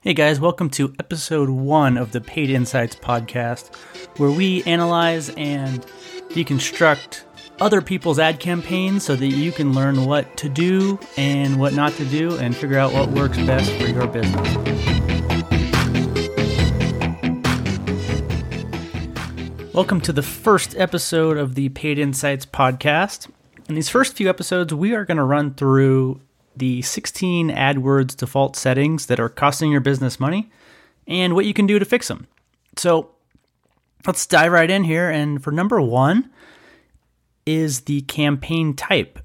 Hey 0.00 0.14
guys, 0.14 0.38
welcome 0.38 0.70
to 0.70 0.94
episode 1.00 1.48
one 1.48 1.96
of 1.96 2.12
the 2.12 2.20
Paid 2.20 2.50
Insights 2.50 2.94
podcast, 2.94 3.74
where 4.18 4.30
we 4.30 4.62
analyze 4.64 5.30
and 5.30 5.84
deconstruct 6.28 7.22
other 7.60 7.80
people's 7.80 8.18
ad 8.18 8.38
campaigns 8.38 9.04
so 9.04 9.16
that 9.16 9.26
you 9.26 9.50
can 9.50 9.72
learn 9.72 10.04
what 10.04 10.36
to 10.36 10.48
do 10.48 11.00
and 11.16 11.58
what 11.58 11.72
not 11.72 11.92
to 11.94 12.04
do 12.04 12.36
and 12.38 12.54
figure 12.54 12.78
out 12.78 12.92
what 12.92 13.10
works 13.10 13.38
best 13.38 13.72
for 13.72 13.86
your 13.88 14.06
business. 14.06 14.56
Welcome 19.74 20.00
to 20.02 20.12
the 20.12 20.22
first 20.22 20.76
episode 20.76 21.36
of 21.36 21.54
the 21.56 21.70
Paid 21.70 21.98
Insights 21.98 22.46
podcast. 22.46 23.28
In 23.68 23.74
these 23.74 23.88
first 23.88 24.14
few 24.14 24.28
episodes, 24.28 24.72
we 24.72 24.94
are 24.94 25.04
going 25.04 25.16
to 25.16 25.24
run 25.24 25.54
through 25.54 26.20
the 26.56 26.82
16 26.82 27.50
AdWords 27.50 28.16
default 28.16 28.56
settings 28.56 29.06
that 29.06 29.20
are 29.20 29.28
costing 29.28 29.70
your 29.70 29.80
business 29.80 30.18
money 30.18 30.50
and 31.06 31.34
what 31.34 31.44
you 31.44 31.54
can 31.54 31.66
do 31.66 31.78
to 31.78 31.84
fix 31.84 32.08
them. 32.08 32.26
So 32.76 33.10
let's 34.06 34.26
dive 34.26 34.52
right 34.52 34.70
in 34.70 34.84
here. 34.84 35.10
And 35.10 35.42
for 35.42 35.50
number 35.50 35.80
one 35.80 36.30
is 37.44 37.82
the 37.82 38.02
campaign 38.02 38.74
type. 38.74 39.18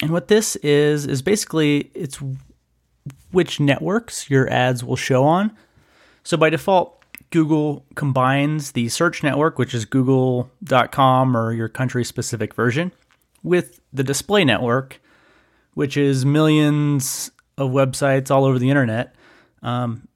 And 0.00 0.10
what 0.10 0.28
this 0.28 0.56
is, 0.56 1.06
is 1.06 1.22
basically 1.22 1.90
it's 1.94 2.20
which 3.30 3.60
networks 3.60 4.28
your 4.28 4.50
ads 4.50 4.84
will 4.84 4.96
show 4.96 5.24
on. 5.24 5.56
So 6.24 6.36
by 6.36 6.50
default, 6.50 7.02
Google 7.30 7.84
combines 7.94 8.72
the 8.72 8.88
search 8.88 9.22
network, 9.22 9.58
which 9.58 9.74
is 9.74 9.84
google.com 9.84 11.36
or 11.36 11.52
your 11.52 11.68
country 11.68 12.04
specific 12.04 12.54
version, 12.54 12.92
with 13.42 13.80
the 13.92 14.04
display 14.04 14.44
network, 14.44 15.00
which 15.74 15.96
is 15.96 16.24
millions 16.24 17.30
of 17.58 17.70
websites 17.70 18.30
all 18.30 18.44
over 18.44 18.58
the 18.58 18.70
internet 18.70 19.14
um, 19.62 20.06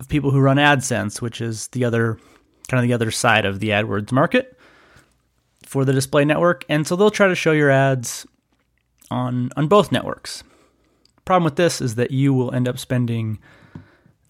of 0.00 0.08
people 0.08 0.30
who 0.30 0.40
run 0.40 0.56
AdSense, 0.56 1.20
which 1.20 1.40
is 1.40 1.68
the 1.68 1.84
other 1.84 2.18
kind 2.68 2.82
of 2.82 2.88
the 2.88 2.94
other 2.94 3.10
side 3.10 3.44
of 3.44 3.60
the 3.60 3.70
AdWords 3.70 4.12
market 4.12 4.58
for 5.64 5.84
the 5.84 5.92
display 5.92 6.24
network. 6.24 6.64
And 6.68 6.86
so 6.86 6.96
they'll 6.96 7.10
try 7.10 7.28
to 7.28 7.34
show 7.34 7.52
your 7.52 7.70
ads 7.70 8.26
on 9.10 9.50
on 9.56 9.68
both 9.68 9.92
networks. 9.92 10.42
Problem 11.24 11.44
with 11.44 11.56
this 11.56 11.80
is 11.80 11.96
that 11.96 12.10
you 12.10 12.32
will 12.32 12.54
end 12.54 12.68
up 12.68 12.78
spending 12.78 13.38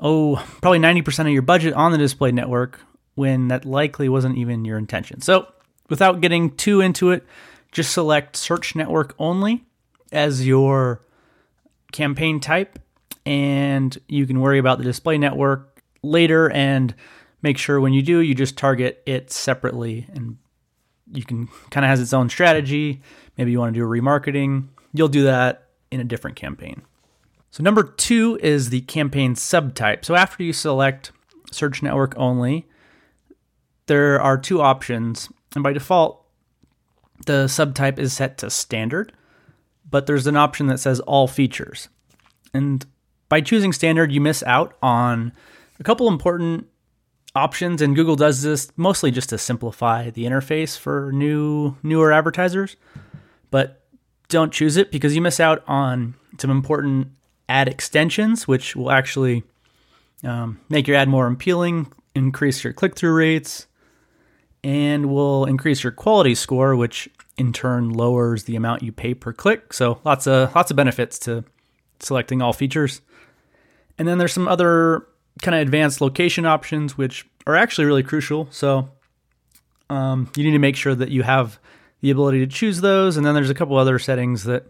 oh, 0.00 0.36
probably 0.60 0.78
90% 0.78 1.20
of 1.20 1.28
your 1.28 1.42
budget 1.42 1.74
on 1.74 1.92
the 1.92 1.98
display 1.98 2.30
network 2.32 2.80
when 3.14 3.48
that 3.48 3.64
likely 3.64 4.08
wasn't 4.08 4.36
even 4.36 4.64
your 4.64 4.78
intention. 4.78 5.20
So, 5.20 5.46
without 5.88 6.20
getting 6.20 6.54
too 6.56 6.80
into 6.80 7.10
it, 7.10 7.24
just 7.72 7.92
select 7.92 8.36
search 8.36 8.74
network 8.74 9.14
only 9.18 9.64
as 10.12 10.46
your 10.46 11.00
campaign 11.92 12.40
type, 12.40 12.78
and 13.24 13.96
you 14.08 14.26
can 14.26 14.40
worry 14.40 14.58
about 14.58 14.78
the 14.78 14.84
display 14.84 15.18
network 15.18 15.82
later 16.02 16.50
and 16.50 16.94
make 17.42 17.58
sure 17.58 17.80
when 17.80 17.92
you 17.92 18.02
do, 18.02 18.20
you 18.20 18.34
just 18.34 18.56
target 18.56 19.02
it 19.06 19.30
separately 19.30 20.06
and 20.12 20.36
you 21.12 21.24
can 21.24 21.48
kind 21.70 21.84
of 21.84 21.90
has 21.90 22.00
its 22.00 22.12
own 22.12 22.28
strategy. 22.28 23.02
Maybe 23.36 23.52
you 23.52 23.58
want 23.58 23.74
to 23.74 23.80
do 23.80 23.84
a 23.84 23.88
remarketing. 23.88 24.68
You'll 24.92 25.08
do 25.08 25.24
that 25.24 25.68
in 25.90 26.00
a 26.00 26.04
different 26.04 26.36
campaign. 26.36 26.82
So 27.50 27.62
number 27.62 27.82
two 27.82 28.38
is 28.42 28.70
the 28.70 28.82
campaign 28.82 29.34
subtype. 29.34 30.04
So 30.04 30.14
after 30.14 30.42
you 30.42 30.52
select 30.52 31.12
search 31.50 31.82
network 31.82 32.14
only, 32.16 32.66
there 33.86 34.20
are 34.20 34.36
two 34.36 34.60
options, 34.60 35.30
and 35.54 35.62
by 35.62 35.72
default, 35.72 36.26
the 37.24 37.46
subtype 37.46 37.98
is 37.98 38.12
set 38.12 38.36
to 38.38 38.50
standard 38.50 39.12
but 39.88 40.06
there's 40.06 40.26
an 40.26 40.36
option 40.36 40.66
that 40.66 40.80
says 40.80 41.00
all 41.00 41.28
features. 41.28 41.88
And 42.52 42.84
by 43.28 43.40
choosing 43.40 43.72
standard, 43.72 44.12
you 44.12 44.20
miss 44.20 44.42
out 44.44 44.76
on 44.82 45.32
a 45.78 45.84
couple 45.84 46.08
important 46.08 46.66
options 47.34 47.82
and 47.82 47.94
Google 47.94 48.16
does 48.16 48.42
this 48.42 48.72
mostly 48.76 49.10
just 49.10 49.28
to 49.28 49.38
simplify 49.38 50.10
the 50.10 50.24
interface 50.24 50.78
for 50.78 51.12
new 51.12 51.76
newer 51.82 52.12
advertisers. 52.12 52.76
But 53.50 53.82
don't 54.28 54.52
choose 54.52 54.76
it 54.76 54.90
because 54.90 55.14
you 55.14 55.20
miss 55.20 55.38
out 55.38 55.62
on 55.68 56.14
some 56.38 56.50
important 56.50 57.08
ad 57.48 57.68
extensions, 57.68 58.48
which 58.48 58.74
will 58.74 58.90
actually 58.90 59.44
um, 60.24 60.60
make 60.68 60.88
your 60.88 60.96
ad 60.96 61.08
more 61.08 61.28
appealing, 61.28 61.92
increase 62.14 62.64
your 62.64 62.72
click 62.72 62.96
through 62.96 63.12
rates, 63.12 63.66
and 64.64 65.06
will 65.06 65.44
increase 65.44 65.84
your 65.84 65.92
quality 65.92 66.34
score, 66.34 66.74
which 66.74 67.08
in 67.38 67.52
turn 67.52 67.90
lowers 67.90 68.44
the 68.44 68.56
amount 68.56 68.82
you 68.82 68.92
pay 68.92 69.14
per 69.14 69.32
click. 69.32 69.72
So 69.72 70.00
lots 70.04 70.26
of 70.26 70.54
lots 70.54 70.70
of 70.70 70.76
benefits 70.76 71.18
to 71.20 71.44
selecting 72.00 72.42
all 72.42 72.52
features. 72.52 73.00
And 73.98 74.06
then 74.06 74.18
there's 74.18 74.32
some 74.32 74.48
other 74.48 75.06
kind 75.42 75.54
of 75.54 75.60
advanced 75.62 76.00
location 76.00 76.46
options 76.46 76.96
which 76.96 77.26
are 77.46 77.56
actually 77.56 77.84
really 77.86 78.02
crucial. 78.02 78.48
So 78.50 78.90
um, 79.88 80.30
you 80.36 80.44
need 80.44 80.52
to 80.52 80.58
make 80.58 80.76
sure 80.76 80.94
that 80.94 81.10
you 81.10 81.22
have 81.22 81.58
the 82.00 82.10
ability 82.10 82.40
to 82.40 82.46
choose 82.46 82.80
those. 82.80 83.16
And 83.16 83.24
then 83.24 83.34
there's 83.34 83.50
a 83.50 83.54
couple 83.54 83.76
other 83.76 83.98
settings 83.98 84.44
that 84.44 84.64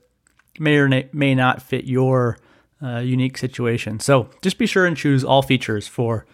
may 0.58 0.76
or 0.76 0.88
may 1.12 1.34
not 1.34 1.62
fit 1.62 1.84
your 1.84 2.38
uh, 2.82 2.98
unique 2.98 3.38
situation. 3.38 4.00
So 4.00 4.28
just 4.42 4.58
be 4.58 4.66
sure 4.66 4.86
and 4.86 4.96
choose 4.96 5.24
all 5.24 5.42
features 5.42 5.88
for 5.88 6.26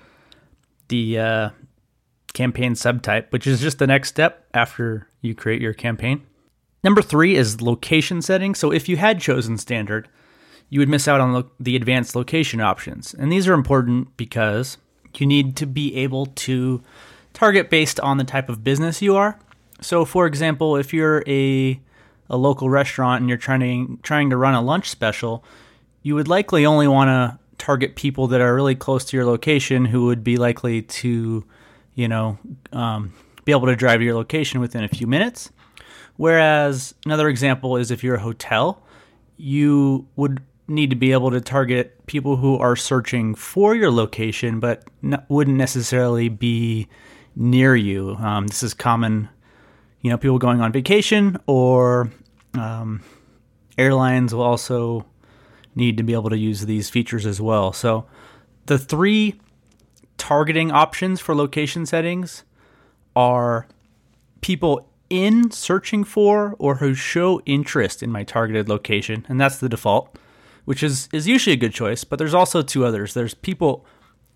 the 0.89 1.19
uh, 1.19 1.51
campaign 2.33 2.75
subtype, 2.75 3.31
which 3.31 3.47
is 3.47 3.61
just 3.61 3.79
the 3.79 3.87
next 3.87 4.09
step 4.09 4.47
after 4.55 5.09
you 5.21 5.35
create 5.35 5.61
your 5.61 5.75
campaign. 5.75 6.27
Number 6.85 7.03
three 7.03 7.37
is 7.37 7.63
location 7.63 8.23
settings. 8.23 8.59
So 8.59 8.73
if 8.73 8.89
you 8.89 8.97
had 8.97 9.21
chosen 9.21 9.57
standard, 9.59 10.09
you 10.69 10.81
would 10.81 10.89
miss 10.89 11.07
out 11.07 11.21
on 11.21 11.33
lo- 11.33 11.51
the 11.61 11.77
advanced 11.77 12.17
location 12.17 12.61
options. 12.61 13.15
And 13.15 13.31
these 13.31 13.47
are 13.47 13.55
important 13.55 14.17
because 14.17 14.79
you 15.17 15.27
need 15.27 15.57
to 15.57 15.67
be 15.67 15.95
able 15.97 16.27
to 16.27 16.83
target 17.33 17.71
based 17.71 18.01
on 18.01 18.17
the 18.17 18.25
type 18.25 18.49
of 18.49 18.65
business 18.65 19.03
you 19.03 19.17
are. 19.17 19.39
So 19.81 20.05
for 20.05 20.27
example, 20.27 20.77
if 20.77 20.93
you're 20.93 21.23
a 21.27 21.81
a 22.31 22.37
local 22.37 22.71
restaurant 22.71 23.21
and 23.21 23.29
you're 23.29 23.37
trying 23.37 23.61
to 23.61 23.99
trying 24.03 24.31
to 24.31 24.37
run 24.37 24.55
a 24.55 24.63
lunch 24.63 24.89
special, 24.89 25.45
you 26.03 26.15
would 26.15 26.29
likely 26.29 26.65
only 26.65 26.89
want 26.89 27.09
to 27.09 27.39
target 27.59 27.95
people 27.95 28.27
that 28.29 28.41
are 28.41 28.55
really 28.55 28.75
close 28.75 29.05
to 29.05 29.17
your 29.17 29.27
location 29.27 29.85
who 29.85 30.07
would 30.07 30.25
be 30.25 30.37
likely 30.37 30.83
to 30.83 31.45
you 31.95 32.09
know, 32.09 32.39
um, 32.73 33.13
be 33.45 33.53
able 33.53 33.67
to 33.67 33.77
drive 33.77 34.01
to 34.01 34.05
your 34.05 34.15
location 34.15 34.61
within 34.61 34.85
a 34.85 34.89
few 34.89 35.07
minutes. 35.07 35.51
Whereas 36.17 36.95
another 37.05 37.29
example 37.29 37.77
is 37.77 37.91
if 37.91 38.05
you're 38.05 38.17
a 38.17 38.21
hotel, 38.21 38.83
you 39.37 40.07
would 40.17 40.43
need 40.69 40.91
to 40.91 40.97
be 40.97 41.13
able 41.13 41.31
to 41.31 41.41
target 41.41 42.07
people 42.07 42.37
who 42.37 42.57
are 42.59 42.77
searching 42.77 43.35
for 43.35 43.75
your 43.75 43.91
location, 43.91 44.61
but 44.61 44.85
wouldn't 45.29 45.57
necessarily 45.57 46.29
be 46.29 46.89
near 47.35 47.75
you. 47.75 48.17
Um, 48.17 48.47
this 48.47 48.63
is 48.63 48.75
common, 48.75 49.29
you 50.01 50.11
know, 50.11 50.17
people 50.17 50.39
going 50.39 50.61
on 50.61 50.73
vacation 50.73 51.39
or 51.47 52.11
um, 52.55 53.03
airlines 53.77 54.35
will 54.35 54.43
also 54.43 55.07
need 55.75 55.97
to 55.97 56.03
be 56.03 56.13
able 56.13 56.31
to 56.31 56.39
use 56.39 56.67
these 56.67 56.91
features 56.91 57.27
as 57.27 57.41
well. 57.41 57.73
So 57.73 58.07
the 58.67 58.79
three 58.79 59.41
targeting 60.23 60.71
options 60.71 61.21
for 61.21 61.35
location 61.35 61.85
settings 61.85 62.45
are 63.17 63.67
people 64.41 64.89
in 65.11 65.51
searching 65.51 66.05
for 66.05 66.55
or 66.61 66.77
who 66.77 66.95
show 66.95 67.41
interest 67.45 68.05
in 68.05 68.13
my 68.13 68.23
targeted 68.23 68.69
location, 68.69 69.27
and 69.29 69.41
that's 69.41 69.59
the 69.59 69.69
default, 69.69 70.17
which 70.65 70.81
is 70.81 71.09
is 71.13 71.27
usually 71.27 71.55
a 71.55 71.59
good 71.59 71.75
choice. 71.75 72.05
But 72.05 72.21
there's 72.21 72.35
also 72.35 72.63
two 72.63 72.85
others. 72.85 73.15
There's 73.15 73.35
people 73.35 73.85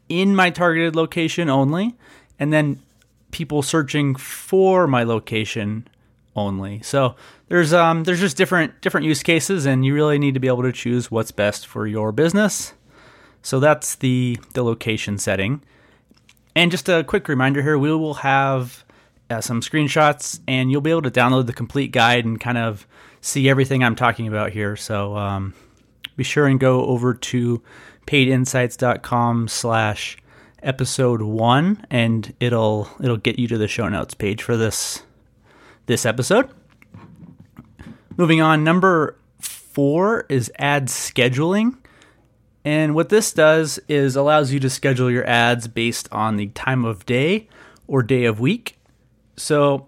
in 0.08 0.34
my 0.34 0.50
targeted 0.50 0.96
location 0.96 1.48
only, 1.48 1.94
and 2.36 2.52
then 2.52 2.82
people 3.30 3.62
searching 3.62 4.16
for 4.16 4.88
my 4.88 5.04
location 5.04 5.86
only. 6.34 6.82
So 6.82 7.14
there's 7.46 7.72
um 7.72 8.02
there's 8.02 8.20
just 8.20 8.36
different 8.36 8.80
different 8.80 9.06
use 9.06 9.22
cases, 9.22 9.66
and 9.66 9.84
you 9.84 9.94
really 9.94 10.18
need 10.18 10.34
to 10.34 10.40
be 10.40 10.48
able 10.48 10.64
to 10.64 10.72
choose 10.72 11.12
what's 11.12 11.30
best 11.30 11.64
for 11.64 11.86
your 11.86 12.10
business. 12.10 12.74
So 13.40 13.60
that's 13.60 13.94
the 13.94 14.36
the 14.54 14.64
location 14.64 15.18
setting. 15.18 15.62
And 16.56 16.70
just 16.70 16.88
a 16.88 17.04
quick 17.04 17.28
reminder 17.28 17.62
here, 17.62 17.78
we 17.78 17.92
will 17.92 18.14
have 18.14 18.82
uh, 19.28 19.42
some 19.42 19.60
screenshots 19.60 20.40
and 20.48 20.70
you'll 20.70 20.80
be 20.80 20.90
able 20.90 21.02
to 21.02 21.10
download 21.10 21.46
the 21.46 21.52
complete 21.52 21.92
guide 21.92 22.24
and 22.24 22.40
kind 22.40 22.56
of 22.56 22.86
see 23.20 23.46
everything 23.46 23.84
I'm 23.84 23.94
talking 23.94 24.26
about 24.26 24.52
here. 24.52 24.74
So 24.74 25.18
um, 25.18 25.52
be 26.16 26.24
sure 26.24 26.46
and 26.46 26.58
go 26.58 26.86
over 26.86 27.12
to 27.12 27.62
paidinsights.com 28.06 29.48
slash 29.48 30.16
episode 30.62 31.20
one 31.20 31.86
and 31.90 32.32
it'll 32.40 32.88
it'll 33.00 33.18
get 33.18 33.38
you 33.38 33.46
to 33.48 33.58
the 33.58 33.68
show 33.68 33.88
notes 33.90 34.14
page 34.14 34.42
for 34.42 34.56
this 34.56 35.02
this 35.84 36.06
episode. 36.06 36.48
Moving 38.16 38.40
on, 38.40 38.64
number 38.64 39.18
four 39.40 40.24
is 40.30 40.50
ad 40.58 40.86
scheduling. 40.86 41.76
And 42.66 42.96
what 42.96 43.10
this 43.10 43.32
does 43.32 43.78
is 43.86 44.16
allows 44.16 44.52
you 44.52 44.58
to 44.58 44.68
schedule 44.68 45.08
your 45.08 45.24
ads 45.24 45.68
based 45.68 46.08
on 46.10 46.36
the 46.36 46.48
time 46.48 46.84
of 46.84 47.06
day 47.06 47.48
or 47.86 48.02
day 48.02 48.24
of 48.24 48.40
week. 48.40 48.76
So 49.36 49.86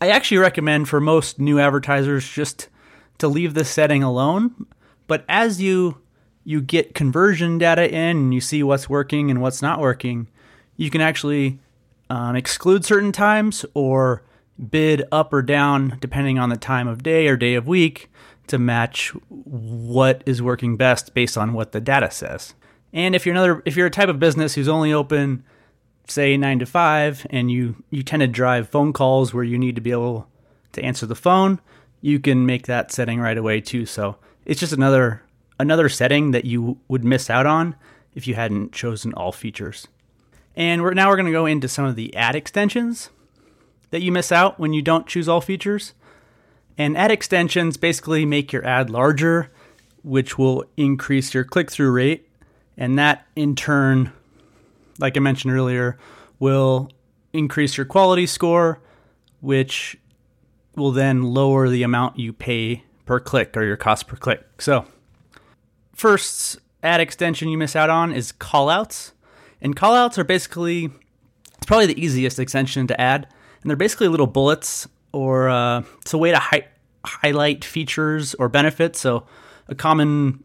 I 0.00 0.08
actually 0.08 0.38
recommend 0.38 0.88
for 0.88 0.98
most 0.98 1.38
new 1.38 1.60
advertisers 1.60 2.26
just 2.26 2.70
to 3.18 3.28
leave 3.28 3.52
this 3.52 3.68
setting 3.68 4.02
alone. 4.02 4.64
But 5.06 5.26
as 5.28 5.60
you 5.60 5.98
you 6.42 6.62
get 6.62 6.94
conversion 6.94 7.58
data 7.58 7.86
in 7.86 8.16
and 8.16 8.34
you 8.34 8.40
see 8.40 8.62
what's 8.62 8.88
working 8.88 9.30
and 9.30 9.42
what's 9.42 9.60
not 9.60 9.78
working, 9.78 10.28
you 10.78 10.88
can 10.88 11.02
actually 11.02 11.60
um, 12.08 12.34
exclude 12.34 12.82
certain 12.82 13.12
times 13.12 13.66
or 13.74 14.22
bid 14.70 15.04
up 15.12 15.34
or 15.34 15.42
down 15.42 15.98
depending 16.00 16.38
on 16.38 16.48
the 16.48 16.56
time 16.56 16.88
of 16.88 17.02
day 17.02 17.28
or 17.28 17.36
day 17.36 17.54
of 17.54 17.66
week 17.66 18.10
to 18.48 18.58
match 18.58 19.08
what 19.28 20.22
is 20.26 20.42
working 20.42 20.76
best 20.76 21.14
based 21.14 21.38
on 21.38 21.52
what 21.52 21.72
the 21.72 21.80
data 21.80 22.10
says. 22.10 22.54
And 22.92 23.14
if 23.14 23.24
you're 23.24 23.34
another 23.34 23.62
if 23.64 23.76
you're 23.76 23.86
a 23.86 23.90
type 23.90 24.08
of 24.08 24.18
business 24.18 24.54
who's 24.54 24.68
only 24.68 24.92
open 24.92 25.44
say 26.08 26.36
9 26.36 26.58
to 26.58 26.66
5 26.66 27.26
and 27.30 27.50
you 27.50 27.82
you 27.90 28.02
tend 28.02 28.20
to 28.20 28.26
drive 28.26 28.68
phone 28.68 28.92
calls 28.92 29.32
where 29.32 29.44
you 29.44 29.58
need 29.58 29.76
to 29.76 29.80
be 29.80 29.92
able 29.92 30.28
to 30.72 30.82
answer 30.82 31.06
the 31.06 31.14
phone, 31.14 31.60
you 32.00 32.18
can 32.18 32.44
make 32.46 32.66
that 32.66 32.90
setting 32.90 33.20
right 33.20 33.38
away 33.38 33.60
too. 33.60 33.86
So, 33.86 34.16
it's 34.44 34.60
just 34.60 34.72
another 34.72 35.22
another 35.58 35.88
setting 35.88 36.32
that 36.32 36.44
you 36.44 36.78
would 36.88 37.04
miss 37.04 37.30
out 37.30 37.46
on 37.46 37.76
if 38.14 38.26
you 38.26 38.34
hadn't 38.34 38.72
chosen 38.72 39.14
all 39.14 39.32
features. 39.32 39.86
And 40.56 40.82
we're 40.82 40.94
now 40.94 41.08
we're 41.08 41.16
going 41.16 41.26
to 41.26 41.32
go 41.32 41.46
into 41.46 41.68
some 41.68 41.84
of 41.84 41.96
the 41.96 42.14
ad 42.14 42.34
extensions 42.34 43.10
that 43.90 44.02
you 44.02 44.12
miss 44.12 44.32
out 44.32 44.58
when 44.58 44.72
you 44.72 44.82
don't 44.82 45.06
choose 45.06 45.28
all 45.28 45.40
features. 45.40 45.94
And 46.78 46.96
ad 46.96 47.10
extensions 47.10 47.76
basically 47.76 48.24
make 48.24 48.52
your 48.52 48.64
ad 48.66 48.90
larger, 48.90 49.50
which 50.02 50.38
will 50.38 50.64
increase 50.76 51.34
your 51.34 51.44
click 51.44 51.70
through 51.70 51.90
rate. 51.90 52.28
And 52.76 52.98
that 52.98 53.26
in 53.36 53.54
turn, 53.54 54.12
like 54.98 55.16
I 55.16 55.20
mentioned 55.20 55.52
earlier, 55.52 55.98
will 56.38 56.90
increase 57.32 57.76
your 57.76 57.86
quality 57.86 58.26
score, 58.26 58.80
which 59.40 59.98
will 60.76 60.92
then 60.92 61.22
lower 61.22 61.68
the 61.68 61.82
amount 61.82 62.18
you 62.18 62.32
pay 62.32 62.84
per 63.04 63.20
click 63.20 63.56
or 63.56 63.64
your 63.64 63.76
cost 63.76 64.06
per 64.06 64.16
click. 64.16 64.42
So, 64.58 64.86
first 65.94 66.58
ad 66.82 67.00
extension 67.00 67.48
you 67.48 67.58
miss 67.58 67.76
out 67.76 67.90
on 67.90 68.12
is 68.12 68.32
callouts. 68.32 69.12
And 69.60 69.76
callouts 69.76 70.18
are 70.18 70.24
basically, 70.24 70.90
it's 71.56 71.66
probably 71.66 71.86
the 71.86 72.02
easiest 72.02 72.38
extension 72.38 72.86
to 72.88 73.00
add. 73.00 73.28
And 73.62 73.70
they're 73.70 73.76
basically 73.76 74.08
little 74.08 74.26
bullets 74.26 74.88
or 75.12 75.48
uh, 75.48 75.82
it's 76.00 76.14
a 76.14 76.18
way 76.18 76.30
to 76.30 76.38
hi- 76.38 76.68
highlight 77.04 77.64
features 77.64 78.34
or 78.34 78.48
benefits. 78.48 79.00
So 79.00 79.24
a 79.68 79.74
common 79.74 80.44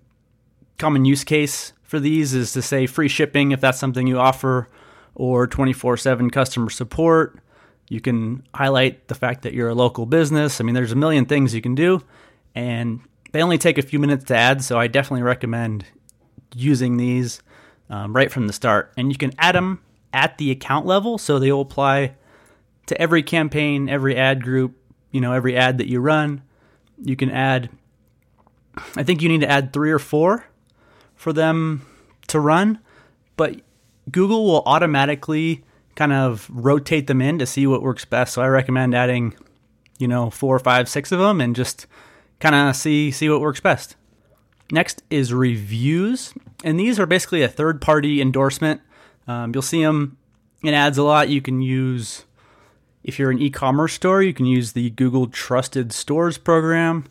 common 0.78 1.06
use 1.06 1.24
case 1.24 1.74
for 1.84 2.00
these 2.00 2.34
is 2.34 2.54
to 2.54 2.62
say 2.62 2.86
free 2.86 3.08
shipping 3.08 3.52
if 3.52 3.62
that's 3.62 3.80
something 3.80 4.06
you 4.06 4.20
offer 4.20 4.70
or 5.16 5.48
24/7 5.48 6.32
customer 6.32 6.70
support. 6.70 7.40
You 7.90 8.02
can 8.02 8.44
highlight 8.54 9.08
the 9.08 9.16
fact 9.16 9.44
that 9.44 9.54
you're 9.54 9.70
a 9.70 9.76
local 9.76 10.06
business. 10.06 10.60
I 10.60 10.64
mean, 10.64 10.76
there's 10.76 10.92
a 10.92 10.98
million 10.98 11.26
things 11.26 11.56
you 11.56 11.62
can 11.62 11.74
do 11.74 12.04
and 12.54 13.00
they 13.32 13.42
only 13.42 13.58
take 13.58 13.78
a 13.78 13.82
few 13.82 14.00
minutes 14.00 14.26
to 14.26 14.36
add, 14.36 14.64
so 14.64 14.80
I 14.80 14.88
definitely 14.88 15.24
recommend 15.24 15.86
using 16.56 16.98
these 16.98 17.42
um, 17.90 18.16
right 18.16 18.32
from 18.32 18.48
the 18.48 18.54
start. 18.54 18.92
And 18.98 19.12
you 19.12 19.18
can 19.18 19.32
add 19.38 19.56
them 19.56 19.82
at 20.14 20.38
the 20.38 20.52
account 20.52 20.86
level, 20.86 21.18
so 21.18 21.40
they 21.40 21.52
will 21.52 21.62
apply 21.62 22.16
to 22.88 23.00
every 23.02 23.24
campaign, 23.24 23.88
every 23.88 24.18
ad 24.18 24.44
group, 24.44 24.76
you 25.12 25.22
know, 25.22 25.34
every 25.34 25.56
ad 25.56 25.78
that 25.78 25.88
you 25.88 26.00
run. 26.00 26.42
You 27.02 27.16
can 27.16 27.30
add, 27.30 27.70
I 28.96 29.04
think 29.04 29.22
you 29.22 29.30
need 29.30 29.42
to 29.42 29.50
add 29.50 29.72
three 29.72 29.92
or 29.92 30.00
four 30.00 30.46
for 31.16 31.32
them 31.32 31.86
to 32.28 32.40
run, 32.40 32.80
but 33.36 33.62
Google 34.12 34.46
will 34.46 34.64
automatically 34.66 35.64
kind 35.96 36.14
of 36.14 36.50
rotate 36.52 37.08
them 37.08 37.22
in 37.22 37.40
to 37.40 37.46
see 37.46 37.68
what 37.68 37.82
works 37.82 38.06
best. 38.06 38.34
So 38.34 38.42
I 38.42 38.48
recommend 38.48 38.96
adding, 38.96 39.36
you 39.98 40.08
know, 40.08 40.30
four, 40.30 40.60
five, 40.60 40.88
six 40.88 41.12
of 41.12 41.20
them 41.20 41.42
and 41.42 41.56
just 41.56 41.88
kind 42.40 42.56
of 42.56 42.76
see 42.76 43.12
see 43.12 43.30
what 43.30 43.42
works 43.42 43.60
best. 43.60 43.96
Next 44.72 45.02
is 45.10 45.34
reviews, 45.34 46.34
and 46.64 46.80
these 46.80 47.00
are 47.00 47.06
basically 47.06 47.42
a 47.42 47.48
third 47.48 47.82
party 47.82 48.22
endorsement. 48.22 48.82
Um, 49.28 49.52
you'll 49.54 49.62
see 49.62 49.82
them 49.82 50.18
in 50.62 50.74
ads 50.74 50.98
a 50.98 51.04
lot. 51.04 51.30
You 51.30 51.42
can 51.42 51.62
use 51.62 52.26
if 53.04 53.18
you're 53.20 53.32
an 53.32 53.40
e-commerce 53.40 53.94
store, 53.94 54.22
you 54.22 54.34
can 54.34 54.46
use 54.46 54.74
the 54.74 54.90
Google 54.92 55.28
Trusted 55.28 55.94
Stores 55.94 56.38
program. 56.38 57.06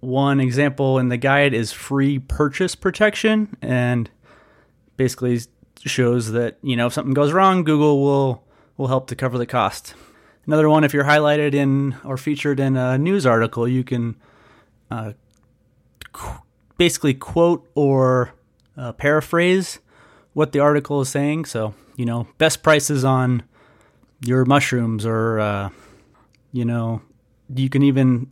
One 0.00 0.40
example 0.40 0.98
in 0.98 1.08
the 1.08 1.16
guide 1.16 1.52
is 1.54 1.72
free 1.72 2.18
purchase 2.18 2.74
protection, 2.74 3.56
and 3.60 4.08
basically 4.96 5.40
shows 5.84 6.32
that 6.32 6.58
you 6.62 6.76
know 6.76 6.86
if 6.86 6.92
something 6.92 7.14
goes 7.14 7.32
wrong, 7.32 7.64
Google 7.64 8.02
will 8.02 8.44
will 8.76 8.88
help 8.88 9.08
to 9.08 9.16
cover 9.16 9.38
the 9.38 9.46
cost. 9.46 9.94
Another 10.46 10.68
one, 10.70 10.84
if 10.84 10.94
you're 10.94 11.04
highlighted 11.04 11.52
in 11.52 11.96
or 12.04 12.16
featured 12.16 12.58
in 12.58 12.76
a 12.76 12.96
news 12.96 13.26
article, 13.26 13.68
you 13.68 13.84
can 13.84 14.16
uh, 14.90 15.12
qu- 16.12 16.42
basically 16.78 17.12
quote 17.12 17.68
or 17.74 18.32
uh, 18.76 18.92
paraphrase 18.92 19.80
what 20.32 20.52
the 20.52 20.60
article 20.60 21.00
is 21.00 21.08
saying. 21.08 21.44
So, 21.44 21.74
you 21.96 22.06
know, 22.06 22.28
best 22.38 22.62
prices 22.62 23.04
on 23.04 23.42
your 24.20 24.44
mushrooms, 24.44 25.06
or, 25.06 25.40
uh, 25.40 25.70
you 26.52 26.64
know, 26.64 27.00
you 27.54 27.68
can 27.68 27.82
even 27.82 28.30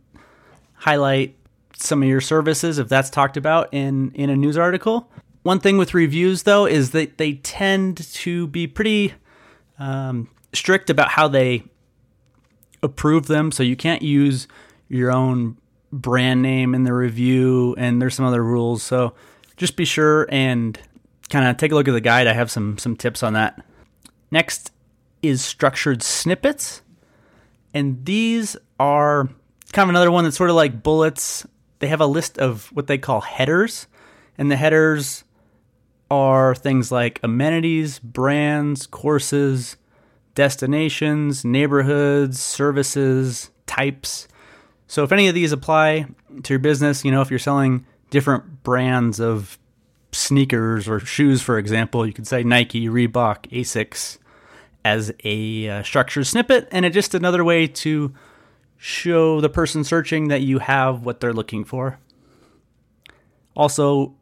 highlight 0.73 1.35
some 1.75 2.03
of 2.03 2.09
your 2.09 2.21
services 2.21 2.79
if 2.79 2.87
that's 2.89 3.09
talked 3.09 3.37
about 3.37 3.73
in, 3.73 4.11
in 4.11 4.29
a 4.29 4.35
news 4.35 4.57
article. 4.57 5.11
One 5.43 5.59
thing 5.59 5.77
with 5.77 5.93
reviews, 5.93 6.43
though, 6.43 6.65
is 6.65 6.91
that 6.91 7.17
they 7.17 7.33
tend 7.35 7.97
to 8.13 8.47
be 8.47 8.67
pretty 8.67 9.13
um, 9.79 10.29
strict 10.53 10.89
about 10.89 11.09
how 11.09 11.27
they 11.27 11.63
approve 12.83 13.27
them. 13.27 13.51
So 13.51 13.63
you 13.63 13.75
can't 13.75 14.01
use 14.01 14.47
your 14.89 15.11
own 15.11 15.57
brand 15.91 16.41
name 16.41 16.75
in 16.75 16.83
the 16.83 16.93
review, 16.93 17.75
and 17.77 18.01
there's 18.01 18.15
some 18.15 18.25
other 18.25 18.43
rules. 18.43 18.83
So 18.83 19.13
just 19.55 19.77
be 19.77 19.85
sure 19.85 20.27
and 20.29 20.77
kind 21.29 21.47
of 21.47 21.57
take 21.57 21.71
a 21.71 21.75
look 21.75 21.87
at 21.87 21.91
the 21.91 22.01
guide. 22.01 22.27
I 22.27 22.33
have 22.33 22.51
some 22.51 22.77
some 22.77 22.95
tips 22.95 23.23
on 23.23 23.33
that. 23.33 23.63
Next 24.31 24.71
is 25.21 25.43
structured 25.43 26.03
snippets, 26.03 26.81
and 27.73 28.05
these 28.05 28.57
are 28.79 29.29
kind 29.73 29.85
of 29.85 29.89
another 29.89 30.11
one 30.11 30.23
that's 30.23 30.37
sort 30.37 30.49
of 30.49 30.55
like 30.55 30.83
bullets. 30.83 31.45
They 31.79 31.87
have 31.87 32.01
a 32.01 32.05
list 32.05 32.37
of 32.37 32.67
what 32.73 32.87
they 32.87 32.97
call 32.97 33.21
headers, 33.21 33.87
and 34.37 34.51
the 34.51 34.55
headers 34.55 35.23
are 36.09 36.55
things 36.55 36.91
like 36.91 37.19
amenities, 37.23 37.99
brands, 37.99 38.87
courses, 38.87 39.77
destinations, 40.35 41.43
neighborhoods, 41.43 42.41
services, 42.41 43.49
types. 43.65 44.27
So 44.87 45.03
if 45.03 45.11
any 45.11 45.27
of 45.27 45.35
these 45.35 45.51
apply 45.51 46.05
to 46.43 46.53
your 46.53 46.59
business, 46.59 47.03
you 47.03 47.11
know, 47.11 47.21
if 47.21 47.29
you're 47.29 47.39
selling 47.39 47.85
different 48.09 48.63
brands 48.63 49.19
of 49.19 49.59
sneakers 50.11 50.87
or 50.87 50.99
shoes, 50.99 51.41
for 51.41 51.57
example, 51.57 52.05
you 52.05 52.13
could 52.13 52.27
say 52.27 52.43
Nike, 52.43 52.87
Reebok, 52.87 53.49
Asics 53.51 54.17
as 54.87 55.11
a 55.25 55.69
uh, 55.69 55.83
structured 55.83 56.25
snippet, 56.25 56.67
and 56.71 56.85
it's 56.85 56.93
just 56.93 57.13
another 57.13 57.43
way 57.43 57.67
to 57.67 58.13
show 58.77 59.41
the 59.41 59.49
person 59.49 59.83
searching 59.83 60.29
that 60.29 60.41
you 60.41 60.59
have 60.59 61.03
what 61.03 61.19
they're 61.19 61.33
looking 61.33 61.65
for. 61.65 61.99
Also, 63.55 64.15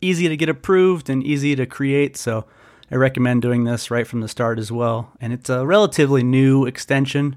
easy 0.00 0.28
to 0.28 0.36
get 0.36 0.48
approved 0.48 1.10
and 1.10 1.22
easy 1.22 1.54
to 1.54 1.66
create, 1.66 2.16
so 2.16 2.46
I 2.90 2.96
recommend 2.96 3.42
doing 3.42 3.64
this 3.64 3.90
right 3.90 4.06
from 4.06 4.20
the 4.20 4.28
start 4.28 4.58
as 4.58 4.72
well. 4.72 5.12
And 5.20 5.32
it's 5.32 5.50
a 5.50 5.66
relatively 5.66 6.22
new 6.22 6.64
extension. 6.64 7.36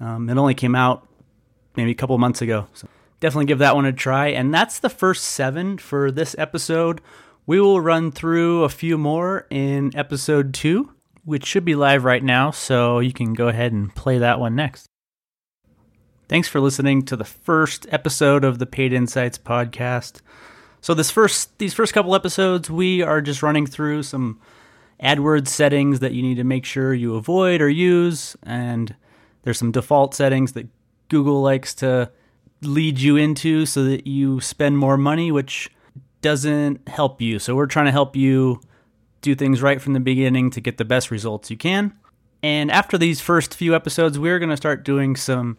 Um, 0.00 0.30
it 0.30 0.38
only 0.38 0.54
came 0.54 0.74
out 0.74 1.06
maybe 1.76 1.90
a 1.90 1.94
couple 1.94 2.16
months 2.16 2.40
ago. 2.40 2.66
So 2.72 2.88
definitely 3.20 3.46
give 3.46 3.58
that 3.58 3.76
one 3.76 3.84
a 3.84 3.92
try. 3.92 4.28
And 4.28 4.54
that's 4.54 4.78
the 4.78 4.88
first 4.88 5.24
seven 5.24 5.76
for 5.76 6.10
this 6.10 6.34
episode. 6.38 7.00
We 7.46 7.60
will 7.60 7.80
run 7.80 8.10
through 8.10 8.64
a 8.64 8.68
few 8.68 8.96
more 8.96 9.46
in 9.50 9.94
episode 9.94 10.54
two, 10.54 10.92
which 11.28 11.44
should 11.44 11.64
be 11.64 11.74
live 11.74 12.04
right 12.04 12.24
now. 12.24 12.50
So 12.50 13.00
you 13.00 13.12
can 13.12 13.34
go 13.34 13.48
ahead 13.48 13.70
and 13.70 13.94
play 13.94 14.16
that 14.16 14.40
one 14.40 14.56
next. 14.56 14.86
Thanks 16.26 16.48
for 16.48 16.58
listening 16.58 17.04
to 17.04 17.16
the 17.16 17.24
first 17.24 17.86
episode 17.90 18.44
of 18.44 18.58
the 18.58 18.64
Paid 18.64 18.94
Insights 18.94 19.36
podcast. 19.36 20.22
So 20.80 20.94
this 20.94 21.10
first 21.10 21.58
these 21.58 21.74
first 21.74 21.92
couple 21.92 22.14
episodes 22.14 22.70
we 22.70 23.02
are 23.02 23.20
just 23.20 23.42
running 23.42 23.66
through 23.66 24.04
some 24.04 24.40
AdWords 25.02 25.48
settings 25.48 26.00
that 26.00 26.12
you 26.12 26.22
need 26.22 26.36
to 26.36 26.44
make 26.44 26.64
sure 26.64 26.94
you 26.94 27.14
avoid 27.14 27.60
or 27.60 27.68
use. 27.68 28.34
And 28.42 28.96
there's 29.42 29.58
some 29.58 29.70
default 29.70 30.14
settings 30.14 30.54
that 30.54 30.66
Google 31.10 31.42
likes 31.42 31.74
to 31.74 32.10
lead 32.62 33.00
you 33.00 33.16
into 33.18 33.66
so 33.66 33.84
that 33.84 34.06
you 34.06 34.40
spend 34.40 34.78
more 34.78 34.96
money, 34.96 35.30
which 35.30 35.70
doesn't 36.22 36.88
help 36.88 37.20
you. 37.20 37.38
So 37.38 37.54
we're 37.54 37.66
trying 37.66 37.86
to 37.86 37.92
help 37.92 38.16
you 38.16 38.62
do 39.20 39.34
things 39.34 39.62
right 39.62 39.80
from 39.80 39.92
the 39.92 40.00
beginning 40.00 40.50
to 40.50 40.60
get 40.60 40.78
the 40.78 40.84
best 40.84 41.10
results 41.10 41.50
you 41.50 41.56
can. 41.56 41.92
And 42.42 42.70
after 42.70 42.96
these 42.96 43.20
first 43.20 43.54
few 43.54 43.74
episodes, 43.74 44.18
we're 44.18 44.38
going 44.38 44.50
to 44.50 44.56
start 44.56 44.84
doing 44.84 45.16
some 45.16 45.58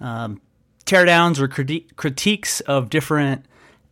um, 0.00 0.40
teardowns 0.86 1.38
or 1.38 1.48
criti- 1.48 1.84
critiques 1.96 2.60
of 2.62 2.90
different 2.90 3.44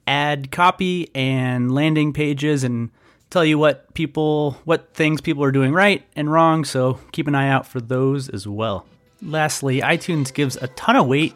ad 0.06 0.50
copy 0.50 1.10
and 1.14 1.72
landing 1.72 2.12
pages 2.12 2.64
and 2.64 2.90
tell 3.30 3.44
you 3.44 3.58
what 3.58 3.92
people 3.92 4.52
what 4.64 4.94
things 4.94 5.20
people 5.20 5.44
are 5.44 5.52
doing 5.52 5.74
right 5.74 6.02
and 6.16 6.32
wrong 6.32 6.64
so 6.64 6.98
keep 7.12 7.28
an 7.28 7.34
eye 7.34 7.48
out 7.48 7.66
for 7.66 7.78
those 7.78 8.30
as 8.30 8.48
well 8.48 8.86
lastly 9.20 9.82
itunes 9.82 10.32
gives 10.32 10.56
a 10.56 10.66
ton 10.68 10.96
of 10.96 11.06
weight 11.06 11.34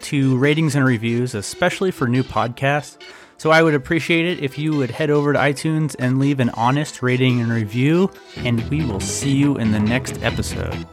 to 0.00 0.36
ratings 0.36 0.74
and 0.74 0.84
reviews 0.84 1.32
especially 1.32 1.92
for 1.92 2.08
new 2.08 2.24
podcasts 2.24 3.00
So 3.42 3.50
I 3.50 3.60
would 3.60 3.74
appreciate 3.74 4.24
it 4.24 4.38
if 4.38 4.56
you 4.56 4.76
would 4.76 4.92
head 4.92 5.10
over 5.10 5.32
to 5.32 5.38
iTunes 5.40 5.96
and 5.98 6.20
leave 6.20 6.38
an 6.38 6.50
honest 6.50 7.02
rating 7.02 7.40
and 7.40 7.50
review, 7.50 8.08
and 8.36 8.62
we 8.70 8.86
will 8.86 9.00
see 9.00 9.32
you 9.32 9.56
in 9.56 9.72
the 9.72 9.80
next 9.80 10.22
episode. 10.22 10.86